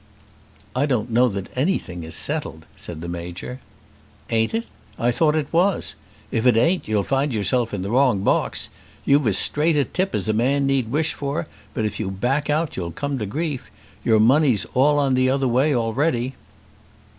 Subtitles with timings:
[0.75, 3.59] "I don't know that anything is settled," said the Major.
[4.31, 4.65] "Ain't it?
[4.97, 5.93] I thought it was.
[6.31, 8.71] If it ain't you'll find yourself in the wrong box.
[9.05, 11.45] You've as straight a tip as a man need wish for,
[11.75, 13.69] but if you back out you'll come to grief.
[14.03, 16.33] Your money's all on the other way already."